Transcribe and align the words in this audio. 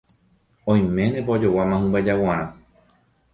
Oiménepa 0.75 1.35
ojoguáma 1.35 1.79
hymba 1.83 2.03
jaguarã. 2.09 2.49